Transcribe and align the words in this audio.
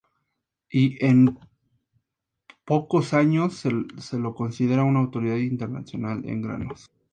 Y 0.71 1.05
en 1.05 1.37
pocos 2.65 3.13
años 3.13 3.63
se 3.99 4.17
lo 4.17 4.33
considera 4.33 4.83
una 4.83 4.99
autoridad 5.01 5.35
international 5.37 6.23
en 6.27 6.41
granos. 6.41 6.89